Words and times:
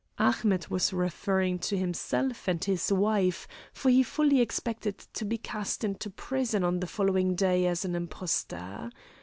Ahmet 0.17 0.71
was 0.71 0.91
referring 0.93 1.59
to 1.59 1.77
himself 1.77 2.47
and 2.47 2.63
his 2.63 2.91
wife, 2.91 3.47
for 3.71 3.91
he 3.91 4.01
fully 4.01 4.41
expected 4.41 4.97
to 4.97 5.23
be 5.25 5.37
cast 5.37 5.83
into 5.83 6.09
prison 6.09 6.63
on 6.63 6.79
the 6.79 6.87
following 6.87 7.35
day 7.35 7.67
as 7.67 7.85
an 7.85 7.93
impostor. 7.93 8.89